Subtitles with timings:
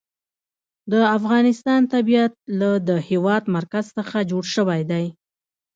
[0.91, 5.05] د افغانستان طبیعت له د هېواد مرکز څخه جوړ شوی دی.